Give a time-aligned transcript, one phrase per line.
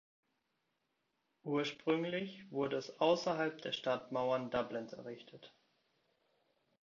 [1.43, 5.53] Ursprünglich wurde es außerhalb der Stadtmauern Dublins errichtet.